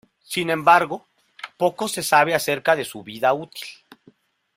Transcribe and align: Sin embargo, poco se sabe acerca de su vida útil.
Sin 0.23 0.49
embargo, 0.49 1.05
poco 1.57 1.87
se 1.87 2.01
sabe 2.01 2.33
acerca 2.33 2.75
de 2.75 2.83
su 2.85 3.03
vida 3.03 3.31
útil. 3.35 3.67